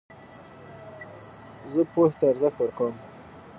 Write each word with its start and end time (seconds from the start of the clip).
زه 1.73 1.81
پوهي 1.91 2.13
ته 2.19 2.25
ارزښت 2.31 2.57
ورکوم. 2.59 2.93